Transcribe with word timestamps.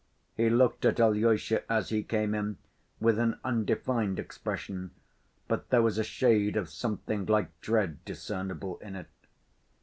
He 0.35 0.49
looked 0.49 0.83
at 0.83 0.99
Alyosha 0.99 1.61
as 1.71 1.89
he 1.89 2.01
came 2.01 2.33
in 2.33 2.57
with 2.99 3.19
an 3.19 3.39
undefined 3.43 4.17
expression, 4.17 4.89
but 5.47 5.69
there 5.69 5.83
was 5.83 5.99
a 5.99 6.03
shade 6.03 6.57
of 6.57 6.71
something 6.71 7.27
like 7.27 7.61
dread 7.61 8.03
discernible 8.03 8.79
in 8.79 8.95
it. 8.95 9.11